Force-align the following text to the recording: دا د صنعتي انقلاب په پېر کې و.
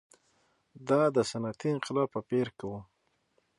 دا 0.89 1.01
د 1.15 1.17
صنعتي 1.29 1.67
انقلاب 1.73 2.07
په 2.15 2.21
پېر 2.29 2.47
کې 2.57 2.65
و. 2.69 2.73